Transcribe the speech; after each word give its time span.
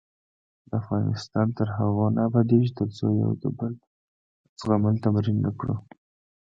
افغانستان 0.79 1.47
تر 1.57 1.67
هغو 1.77 2.05
نه 2.15 2.21
ابادیږي، 2.29 2.71
ترڅو 2.77 3.05
د 3.13 3.17
یو 3.21 3.31
بل 3.57 3.73
زغمل 4.59 4.95
تمرین 5.03 5.37
نکړو. 5.47 5.75